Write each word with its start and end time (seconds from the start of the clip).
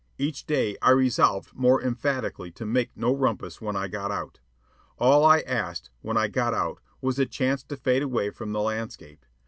Each 0.17 0.47
day 0.47 0.75
I 0.81 0.89
resolved 0.93 1.53
more 1.53 1.79
emphatically 1.79 2.49
to 2.53 2.65
make 2.65 2.89
no 2.97 3.13
rumpus 3.15 3.61
when 3.61 3.75
I 3.75 3.87
got 3.87 4.09
out. 4.09 4.39
All 4.97 5.23
I 5.23 5.41
asked, 5.41 5.91
when 6.01 6.17
I 6.17 6.27
got 6.27 6.55
out, 6.55 6.79
was 7.01 7.19
a 7.19 7.27
chance 7.27 7.61
to 7.65 7.77
fade 7.77 8.01
away 8.01 8.31
from 8.31 8.51
the 8.51 8.61
landscape. 8.61 9.23